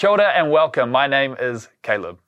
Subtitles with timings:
[0.00, 0.90] Kia ora and welcome.
[0.90, 2.20] My name is Caleb.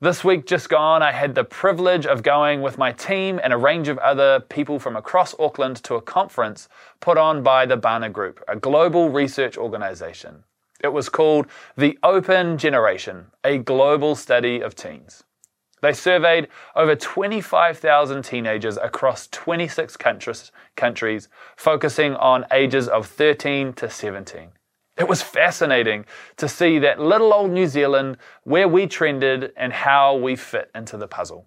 [0.00, 3.56] This week just gone, I had the privilege of going with my team and a
[3.56, 6.68] range of other people from across Auckland to a conference
[7.00, 10.44] put on by the Barna Group, a global research organization.
[10.84, 15.24] It was called The Open Generation, a global study of teens.
[15.82, 16.46] They surveyed
[16.76, 24.52] over 25,000 teenagers across 26 countries, countries, focusing on ages of 13 to 17.
[25.00, 26.04] It was fascinating
[26.36, 30.98] to see that little old New Zealand, where we trended and how we fit into
[30.98, 31.46] the puzzle.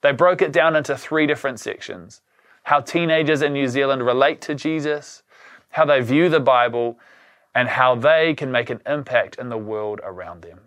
[0.00, 2.20] They broke it down into three different sections
[2.64, 5.22] how teenagers in New Zealand relate to Jesus,
[5.70, 6.98] how they view the Bible,
[7.54, 10.58] and how they can make an impact in the world around them.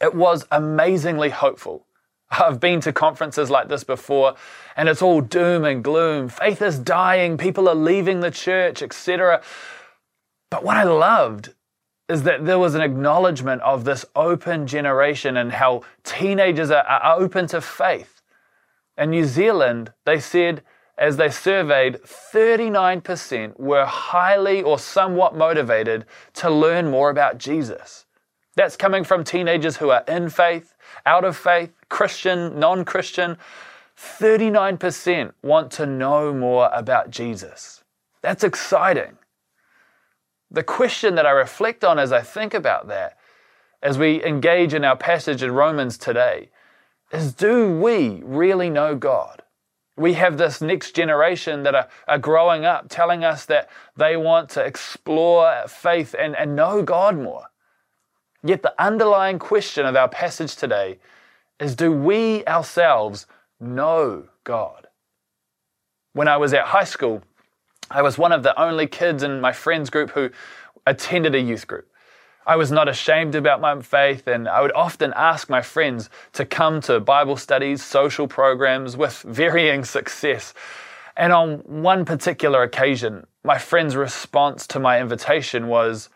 [0.00, 1.86] It was amazingly hopeful.
[2.30, 4.34] I've been to conferences like this before,
[4.76, 6.28] and it's all doom and gloom.
[6.28, 9.42] Faith is dying, people are leaving the church, etc.
[10.50, 11.54] But what I loved
[12.08, 17.18] is that there was an acknowledgement of this open generation and how teenagers are, are
[17.18, 18.22] open to faith.
[18.96, 20.62] In New Zealand, they said,
[20.96, 28.06] as they surveyed, 39% were highly or somewhat motivated to learn more about Jesus.
[28.54, 30.74] That's coming from teenagers who are in faith,
[31.04, 33.36] out of faith, Christian, non Christian.
[33.98, 37.82] 39% want to know more about Jesus.
[38.22, 39.18] That's exciting
[40.56, 43.18] the question that I reflect on as I think about that,
[43.82, 46.48] as we engage in our passage in Romans today,
[47.12, 49.42] is do we really know God?
[49.98, 53.68] We have this next generation that are, are growing up telling us that
[53.98, 57.48] they want to explore faith and, and know God more.
[58.42, 60.98] Yet the underlying question of our passage today
[61.60, 63.26] is do we ourselves
[63.60, 64.86] know God?
[66.14, 67.22] When I was at high school,
[67.90, 70.30] I was one of the only kids in my friends group who
[70.86, 71.88] attended a youth group.
[72.44, 76.44] I was not ashamed about my faith, and I would often ask my friends to
[76.44, 80.52] come to Bible studies, social programs with varying success.
[81.16, 86.08] And on one particular occasion, my friend's response to my invitation was,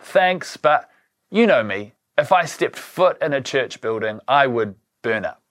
[0.00, 0.88] Thanks, but
[1.30, 1.94] you know me.
[2.16, 5.42] If I stepped foot in a church building, I would burn up.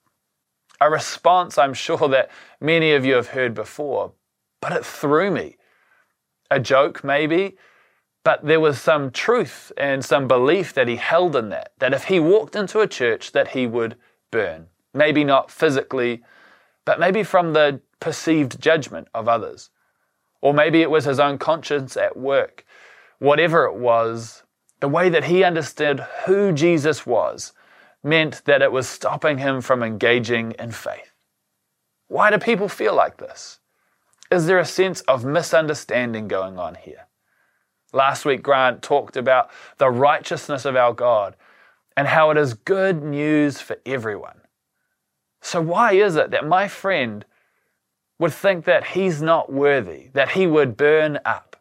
[0.80, 2.30] A response I'm sure that
[2.60, 4.12] many of you have heard before,
[4.60, 5.57] but it threw me
[6.50, 7.56] a joke, maybe,
[8.24, 12.04] but there was some truth and some belief that he held in that, that if
[12.04, 13.96] he walked into a church, that he would
[14.30, 14.66] burn.
[14.92, 16.22] Maybe not physically,
[16.84, 19.70] but maybe from the perceived judgment of others.
[20.40, 22.64] Or maybe it was his own conscience at work.
[23.18, 24.42] Whatever it was,
[24.80, 27.52] the way that he understood who Jesus was
[28.02, 31.12] meant that it was stopping him from engaging in faith.
[32.06, 33.60] Why do people feel like this?
[34.30, 37.06] Is there a sense of misunderstanding going on here?
[37.92, 41.34] Last week, Grant talked about the righteousness of our God
[41.96, 44.42] and how it is good news for everyone.
[45.40, 47.24] So, why is it that my friend
[48.18, 51.56] would think that he's not worthy, that he would burn up?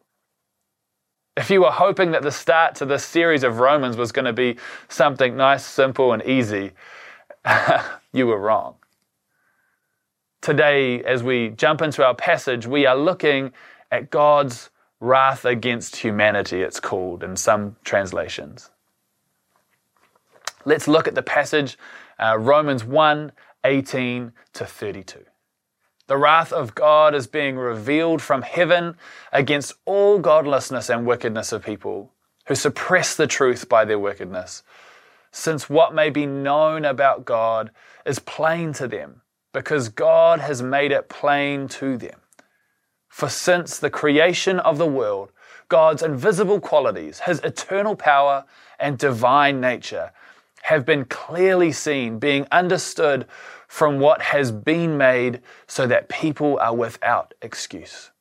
[1.38, 4.34] If you were hoping that the start to this series of Romans was going to
[4.34, 4.58] be
[4.90, 6.72] something nice, simple, and easy,
[8.12, 8.76] you were wrong.
[10.48, 13.52] Today, as we jump into our passage, we are looking
[13.92, 14.70] at God's
[15.02, 18.72] wrath against humanity, it's called in some translations.
[20.64, 21.78] Let's look at the passage,
[22.18, 23.34] uh, Romans 1
[23.66, 25.26] 18 to 32.
[26.08, 28.96] The wrath of God is being revealed from heaven
[29.34, 32.14] against all godlessness and wickedness of people
[32.46, 34.64] who suppress the truth by their wickedness,
[35.30, 37.70] since what may be known about God
[38.06, 39.24] is plain to them
[39.54, 42.20] because God has made it plain to them.
[43.08, 45.32] For since the creation of the world,
[45.70, 48.46] God's invisible qualities, his eternal power
[48.80, 50.12] and divine nature,
[50.64, 53.26] have been clearly seen, being understood
[53.68, 58.12] from what has been made, so that people are without excuse.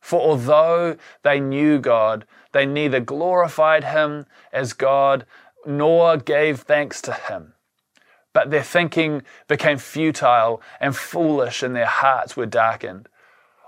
[0.00, 5.26] For although they knew God, they neither glorified him as God
[5.66, 7.52] nor gave thanks to him
[8.32, 13.08] but their thinking became futile and foolish, and their hearts were darkened.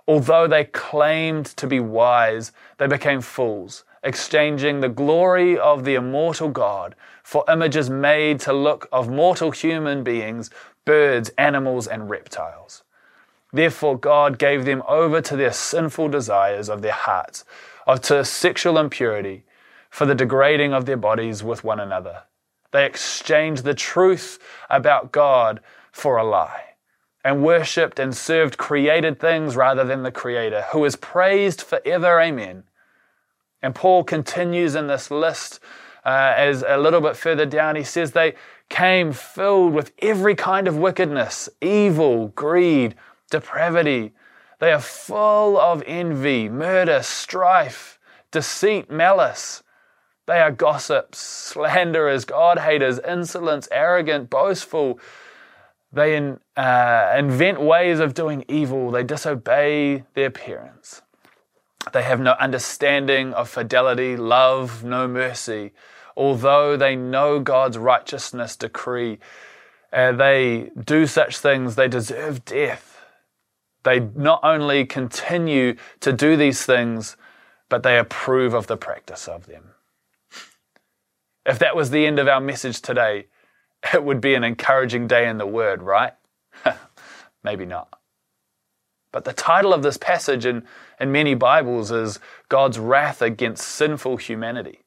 [0.06, 6.49] Although they claimed to be wise, they became fools exchanging the glory of the immortal
[6.49, 10.50] God for images made to look of mortal human beings,
[10.85, 12.82] birds, animals, and reptiles.
[13.53, 17.44] Therefore, God gave them over to their sinful desires of their hearts,
[17.87, 19.44] of to sexual impurity,
[19.91, 22.23] for the degrading of their bodies with one another.
[22.73, 24.39] They exchanged the truth
[24.69, 25.61] about God
[25.93, 26.75] for a lie
[27.25, 32.21] and worshipped and served created things rather than the Creator, who is praised forever.
[32.21, 32.65] Amen.
[33.63, 35.61] And Paul continues in this list
[36.05, 38.35] uh, as a little bit further down, he says they
[38.69, 42.97] came filled with every kind of wickedness, evil, greed,
[43.31, 44.13] depravity.
[44.59, 48.01] They are full of envy, murder, strife,
[48.33, 49.62] deceit, malice.
[50.27, 55.01] They are gossips, slanderers, God haters, insolent, arrogant, boastful.
[55.93, 58.91] They in, uh, invent ways of doing evil.
[58.91, 61.03] They disobey their parents.
[61.93, 65.73] They have no understanding of fidelity, love, no mercy.
[66.17, 69.19] Although they know God's righteousness decree,
[69.93, 73.05] uh, they do such things, they deserve death.
[73.83, 77.17] They not only continue to do these things,
[77.69, 79.73] but they approve of the practice of them.
[81.44, 83.27] If that was the end of our message today,
[83.93, 86.12] it would be an encouraging day in the Word, right?
[87.44, 87.99] Maybe not.
[89.11, 90.62] But the title of this passage in,
[90.99, 92.19] in many Bibles is
[92.49, 94.81] God's wrath against sinful humanity.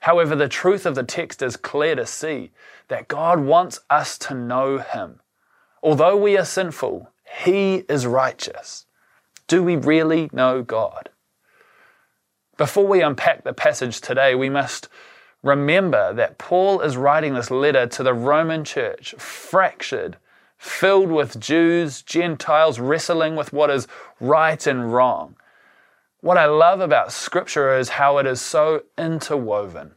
[0.00, 2.52] However, the truth of the text is clear to see
[2.88, 5.20] that God wants us to know Him.
[5.82, 7.10] Although we are sinful,
[7.44, 8.86] He is righteous.
[9.48, 11.10] Do we really know God?
[12.56, 14.88] Before we unpack the passage today, we must
[15.42, 20.16] remember that Paul is writing this letter to the Roman church, fractured,
[20.56, 23.88] filled with Jews, Gentiles wrestling with what is
[24.20, 25.36] right and wrong.
[26.20, 29.92] What I love about Scripture is how it is so interwoven.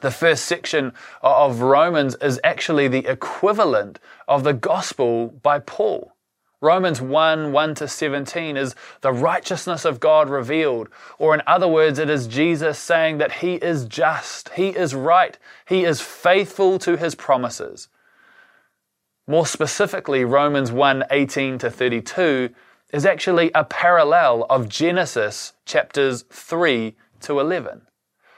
[0.00, 6.12] The first section of Romans is actually the equivalent of the gospel by Paul.
[6.60, 10.88] Romans 1 1 to 17 is the righteousness of God revealed.
[11.18, 15.38] Or, in other words, it is Jesus saying that He is just, He is right,
[15.68, 17.88] He is faithful to His promises.
[19.26, 22.50] More specifically, Romans 1 18 to 32
[22.92, 27.82] is actually a parallel of Genesis chapters 3 to 11,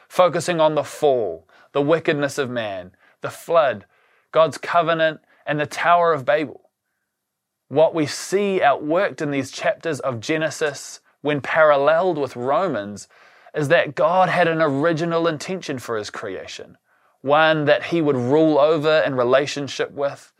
[0.08, 2.90] focusing on the fall, the wickedness of man,
[3.22, 3.86] the flood,
[4.32, 6.69] God's covenant, and the Tower of Babel.
[7.70, 13.06] What we see outworked in these chapters of Genesis, when paralleled with Romans,
[13.54, 16.78] is that God had an original intention for his creation,
[17.20, 20.32] one that he would rule over in relationship with,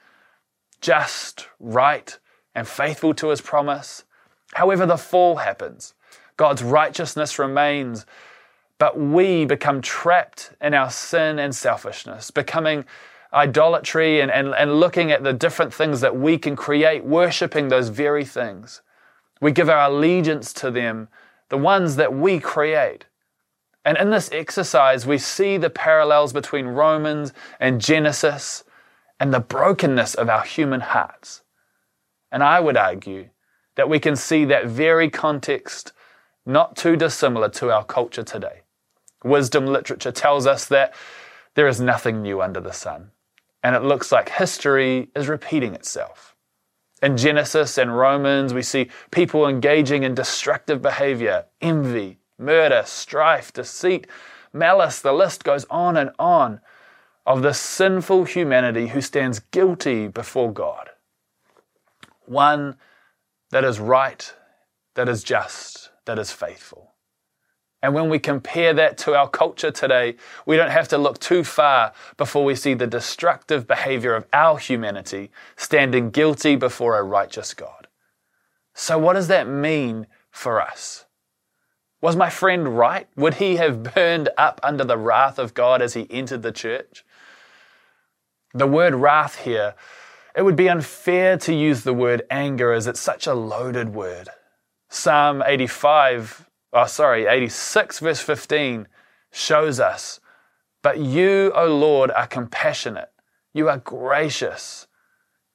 [0.81, 2.19] just, right,
[2.57, 4.03] and faithful to his promise.
[4.55, 5.95] However, the fall happens.
[6.37, 8.07] God's righteousness remains,
[8.79, 12.87] but we become trapped in our sin and selfishness, becoming
[13.33, 17.89] idolatry and, and, and looking at the different things that we can create, worshiping those
[17.89, 18.83] very things.
[19.41, 21.09] We give our allegiance to them,
[21.49, 23.07] the ones that we create.
[23.85, 28.65] And in this exercise, we see the parallels between Romans and Genesis
[29.19, 31.43] and the brokenness of our human hearts.
[32.33, 33.31] And I would argue
[33.77, 35.93] that we can see that very context
[36.45, 38.63] not too dissimilar to our culture today.
[39.23, 40.95] Wisdom literature tells us that
[41.55, 43.11] there is nothing new under the sun
[43.63, 46.35] and it looks like history is repeating itself.
[47.03, 54.07] In Genesis and Romans, we see people engaging in destructive behavior, envy, murder, strife, deceit,
[54.53, 55.01] malice.
[55.01, 56.61] The list goes on and on
[57.27, 60.91] of the sinful humanity who stands guilty before God.
[62.27, 62.77] One
[63.51, 64.33] that is right,
[64.95, 66.93] that is just, that is faithful.
[67.83, 71.43] And when we compare that to our culture today, we don't have to look too
[71.45, 77.55] far before we see the destructive behavior of our humanity standing guilty before a righteous
[77.55, 77.89] God.
[78.75, 81.07] So, what does that mean for us?
[82.03, 83.09] Was my friend right?
[83.17, 87.05] Would he have burned up under the wrath of God as he entered the church?
[88.53, 89.75] The word wrath here,
[90.35, 94.29] it would be unfair to use the word anger as it's such a loaded word.
[94.89, 98.89] Psalm 85 oh, sorry, 86, verse 15
[99.31, 100.21] shows us,
[100.83, 103.11] But you, O Lord, are compassionate.
[103.53, 104.87] You are gracious.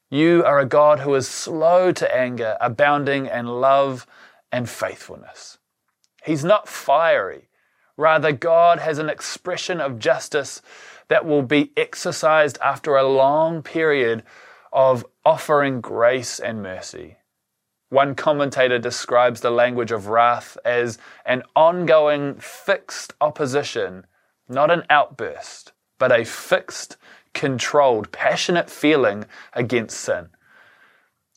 [0.09, 4.05] You are a God who is slow to anger, abounding in love
[4.51, 5.57] and faithfulness.
[6.23, 7.49] He's not fiery.
[7.97, 10.61] Rather, God has an expression of justice
[11.07, 14.23] that will be exercised after a long period
[14.73, 17.17] of offering grace and mercy.
[17.89, 24.07] One commentator describes the language of wrath as an ongoing, fixed opposition,
[24.49, 26.97] not an outburst, but a fixed,
[27.33, 30.29] controlled, passionate feeling against sin.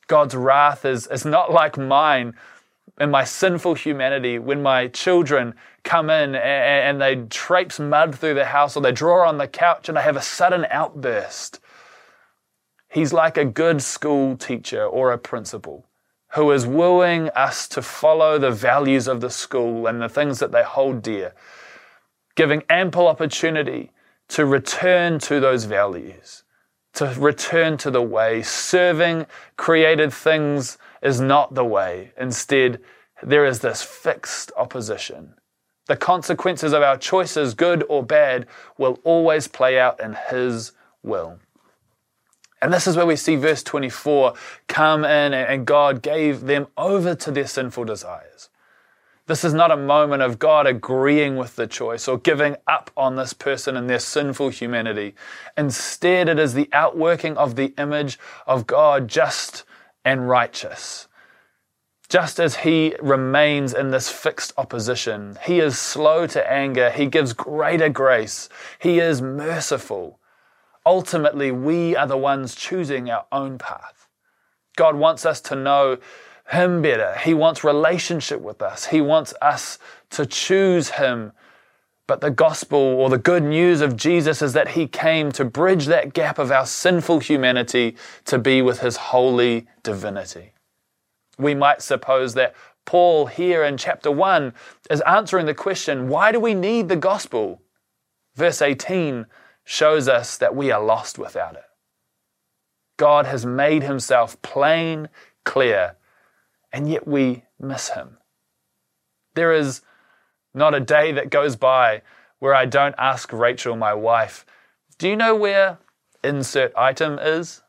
[0.06, 2.34] God's wrath is, is not like mine
[2.98, 8.34] in my sinful humanity when my children come in and, and they traipse mud through
[8.34, 11.60] the house or they draw on the couch and I have a sudden outburst.
[12.88, 15.84] He's like a good school teacher or a principal
[16.32, 20.52] who is wooing us to follow the values of the school and the things that
[20.52, 21.34] they hold dear,
[22.34, 23.90] giving ample opportunity
[24.28, 26.44] to return to those values,
[26.94, 28.42] to return to the way.
[28.42, 32.12] Serving created things is not the way.
[32.18, 32.80] Instead,
[33.22, 35.34] there is this fixed opposition.
[35.86, 41.38] The consequences of our choices, good or bad, will always play out in His will.
[42.60, 44.34] And this is where we see verse 24
[44.66, 48.48] come in and God gave them over to their sinful desires.
[49.26, 53.16] This is not a moment of God agreeing with the choice or giving up on
[53.16, 55.14] this person and their sinful humanity.
[55.56, 59.64] Instead, it is the outworking of the image of God just
[60.02, 61.08] and righteous.
[62.08, 67.34] Just as he remains in this fixed opposition, he is slow to anger, he gives
[67.34, 68.48] greater grace,
[68.78, 70.17] he is merciful
[70.88, 74.08] ultimately we are the ones choosing our own path.
[74.74, 75.98] God wants us to know
[76.50, 77.14] Him better.
[77.18, 78.86] He wants relationship with us.
[78.86, 79.78] He wants us
[80.10, 81.32] to choose Him.
[82.06, 85.84] But the gospel or the good news of Jesus is that He came to bridge
[85.86, 90.52] that gap of our sinful humanity to be with His holy divinity.
[91.38, 92.54] We might suppose that
[92.86, 94.54] Paul here in chapter 1
[94.90, 97.60] is answering the question why do we need the gospel?
[98.36, 99.26] Verse 18
[99.70, 101.66] shows us that we are lost without it.
[102.96, 105.10] God has made himself plain,
[105.44, 105.96] clear,
[106.72, 108.16] and yet we miss him.
[109.34, 109.82] There is
[110.54, 112.00] not a day that goes by
[112.38, 114.46] where I don't ask Rachel, my wife,
[114.96, 115.76] Do you know where
[116.24, 117.60] insert item is?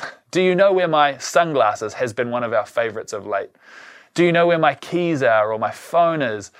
[0.32, 3.50] Do you know where my sunglasses has been one of our favorites of late?
[4.14, 6.50] Do you know where my keys are or my phone is?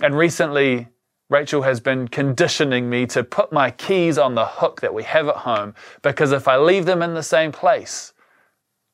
[0.00, 0.88] And recently,
[1.28, 5.28] Rachel has been conditioning me to put my keys on the hook that we have
[5.28, 8.12] at home because if I leave them in the same place,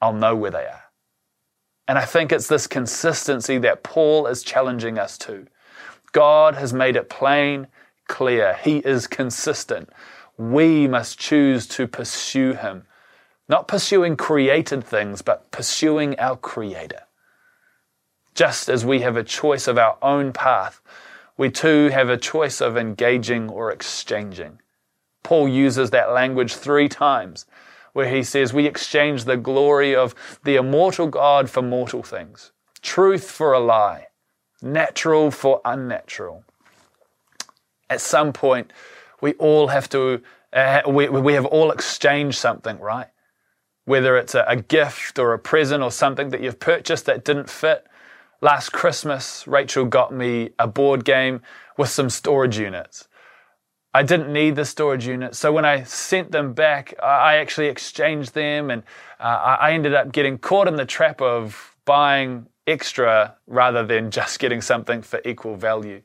[0.01, 0.85] I'll know where they are.
[1.87, 5.47] And I think it's this consistency that Paul is challenging us to.
[6.13, 7.67] God has made it plain,
[8.09, 8.59] clear.
[8.63, 9.91] He is consistent.
[10.39, 12.85] We must choose to pursue Him.
[13.49, 17.03] Not pursuing created things, but pursuing our Creator.
[18.35, 20.81] Just as we have a choice of our own path,
[21.37, 24.61] we too have a choice of engaging or exchanging.
[25.23, 27.47] Paul uses that language three times
[27.93, 33.31] where he says, We exchange the glory of the immortal God for mortal things, truth
[33.31, 34.09] for a lie,
[34.61, 36.45] natural for unnatural.
[37.89, 38.73] At some point,
[39.21, 40.23] we all have to,
[40.53, 43.09] uh, we, we have all exchanged something, right?
[43.85, 47.51] Whether it's a, a gift or a present or something that you've purchased that didn't
[47.51, 47.87] fit,
[48.43, 51.43] Last Christmas, Rachel got me a board game
[51.79, 53.07] with some storage units.
[53.95, 58.35] I didn't need the storage units, so when I sent them back, I actually exchanged
[58.35, 58.83] them, and
[59.21, 64.41] uh, I ended up getting caught in the trap of buying extra rather than just
[64.41, 66.03] getting something for equal value.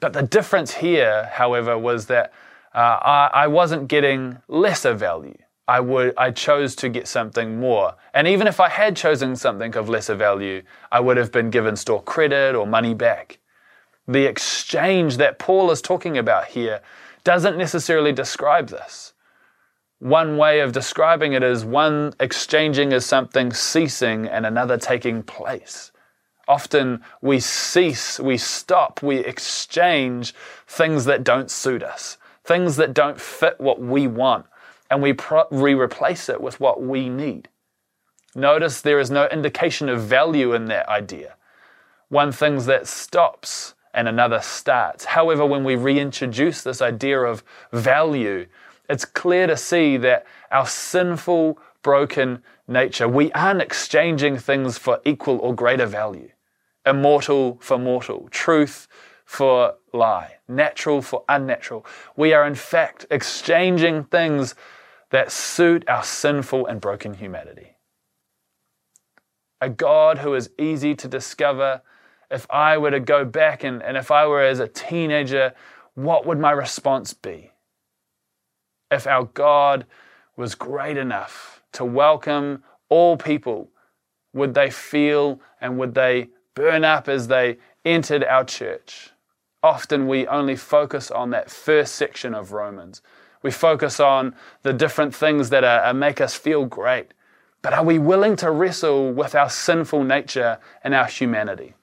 [0.00, 2.32] But the difference here, however, was that
[2.74, 5.38] uh, I, I wasn't getting lesser value.
[5.70, 7.94] I would I chose to get something more.
[8.12, 11.76] And even if I had chosen something of lesser value, I would have been given
[11.76, 13.38] store credit or money back.
[14.08, 16.80] The exchange that Paul is talking about here
[17.22, 19.12] doesn't necessarily describe this.
[20.00, 25.92] One way of describing it is one exchanging as something ceasing and another taking place.
[26.48, 30.34] Often we cease, we stop, we exchange
[30.66, 34.46] things that don't suit us, things that don't fit what we want,
[34.90, 37.48] and we, pro- we replace it with what we need.
[38.34, 41.36] Notice there is no indication of value in that idea.
[42.08, 45.04] One thing that stops and another starts.
[45.04, 47.42] However, when we reintroduce this idea of
[47.72, 48.46] value,
[48.88, 55.38] it's clear to see that our sinful, broken nature, we aren't exchanging things for equal
[55.38, 56.30] or greater value.
[56.86, 58.88] Immortal for mortal, truth
[59.24, 61.84] for lie, natural for unnatural.
[62.16, 64.54] We are in fact exchanging things
[65.10, 67.76] that suit our sinful and broken humanity.
[69.60, 71.82] A God who is easy to discover.
[72.30, 75.52] If I were to go back and, and if I were as a teenager,
[75.94, 77.52] what would my response be?
[78.90, 79.86] If our God
[80.36, 83.70] was great enough to welcome all people
[84.32, 89.10] would they feel and would they burn up as they entered our church?
[89.62, 93.02] Often we only focus on that first section of Romans.
[93.42, 97.12] We focus on the different things that are, make us feel great.
[97.62, 101.74] But are we willing to wrestle with our sinful nature and our humanity?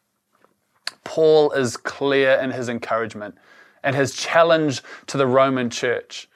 [1.03, 3.37] Paul is clear in his encouragement
[3.83, 6.27] and his challenge to the Roman church.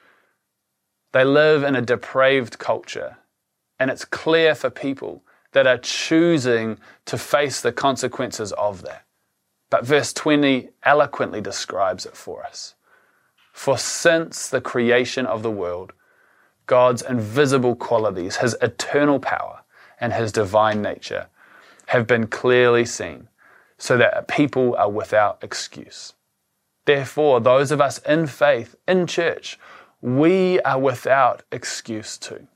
[1.12, 3.18] They live in a depraved culture,
[3.78, 9.04] and it's clear for people that are choosing to face the consequences of that.
[9.68, 12.74] But verse 20 eloquently describes it for us.
[13.52, 15.92] For since the creation of the world,
[16.66, 19.60] God's invisible qualities, his eternal power,
[20.00, 21.28] and his divine nature
[21.86, 23.28] have been clearly seen,
[23.78, 26.14] so that people are without excuse.
[26.84, 29.58] Therefore, those of us in faith, in church,
[30.00, 32.48] we are without excuse too.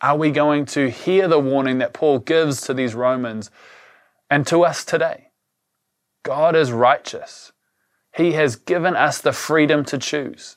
[0.00, 3.50] Are we going to hear the warning that Paul gives to these Romans
[4.28, 5.28] and to us today?
[6.24, 7.52] God is righteous.
[8.16, 10.56] He has given us the freedom to choose.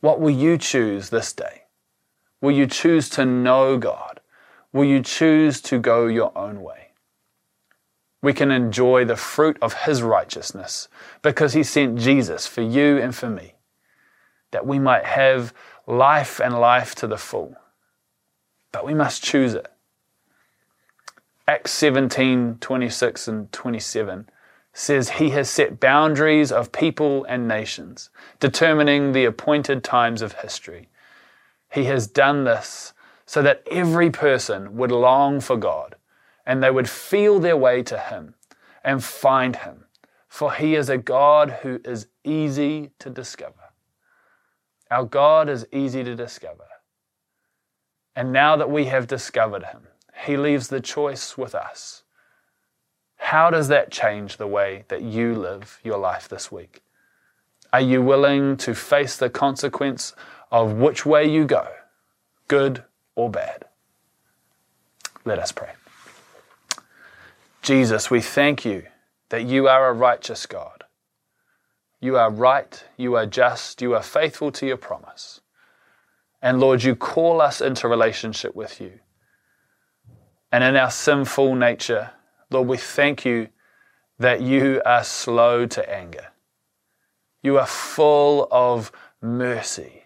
[0.00, 1.62] What will you choose this day?
[2.40, 4.20] Will you choose to know God?
[4.72, 6.88] Will you choose to go your own way?
[8.22, 10.88] We can enjoy the fruit of His righteousness
[11.22, 13.54] because He sent Jesus for you and for me,
[14.50, 15.52] that we might have
[15.86, 17.56] life and life to the full
[18.76, 19.72] but we must choose it.
[21.48, 24.28] Acts 17 26 and 27
[24.76, 30.88] says, He has set boundaries of people and nations, determining the appointed times of history.
[31.72, 32.92] He has done this
[33.24, 35.96] so that every person would long for God
[36.44, 38.34] and they would feel their way to Him
[38.84, 39.86] and find Him,
[40.28, 43.54] for He is a God who is easy to discover.
[44.90, 46.66] Our God is easy to discover.
[48.14, 49.88] And now that we have discovered him,
[50.24, 52.02] he leaves the choice with us.
[53.16, 56.82] How does that change the way that you live your life this week?
[57.72, 60.14] Are you willing to face the consequence
[60.50, 61.68] of which way you go,
[62.48, 63.64] good or bad?
[65.24, 65.72] Let us pray.
[67.62, 68.84] Jesus, we thank you
[69.30, 70.84] that you are a righteous God.
[72.00, 75.40] You are right, you are just, you are faithful to your promise.
[76.40, 79.00] And Lord, you call us into relationship with you.
[80.52, 82.12] And in our sinful nature,
[82.50, 83.48] Lord, we thank you
[84.18, 86.28] that you are slow to anger.
[87.42, 90.04] You are full of mercy.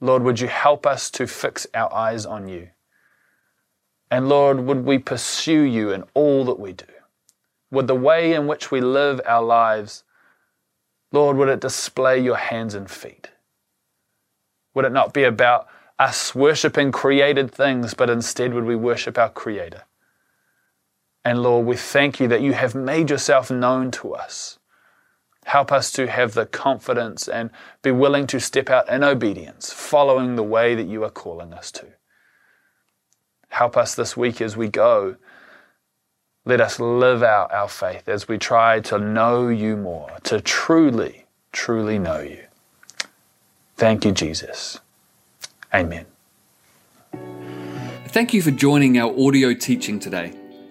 [0.00, 2.70] Lord, would you help us to fix our eyes on you?
[4.10, 6.86] And Lord, would we pursue you in all that we do?
[7.70, 10.02] Would the way in which we live our lives,
[11.12, 13.30] Lord, would it display your hands and feet?
[14.74, 19.28] Would it not be about us worshiping created things, but instead would we worship our
[19.28, 19.82] Creator?
[21.24, 24.58] And Lord, we thank you that you have made yourself known to us.
[25.44, 27.50] Help us to have the confidence and
[27.82, 31.70] be willing to step out in obedience, following the way that you are calling us
[31.72, 31.86] to.
[33.48, 35.16] Help us this week as we go.
[36.44, 41.26] Let us live out our faith as we try to know you more, to truly,
[41.52, 42.44] truly know you.
[43.76, 44.78] Thank you, Jesus.
[45.74, 46.06] Amen.
[48.06, 50.39] Thank you for joining our audio teaching today.